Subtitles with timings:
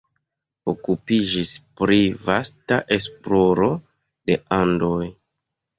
[0.71, 1.51] Okupiĝis
[1.81, 1.99] pri
[2.31, 3.73] vasta esploro
[4.31, 5.03] de Andoj.